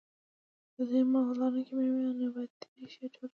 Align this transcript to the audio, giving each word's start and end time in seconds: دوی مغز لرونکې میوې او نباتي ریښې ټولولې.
دوی 0.87 1.03
مغز 1.13 1.35
لرونکې 1.39 1.73
میوې 1.77 2.01
او 2.07 2.17
نباتي 2.19 2.67
ریښې 2.79 3.07
ټولولې. 3.13 3.29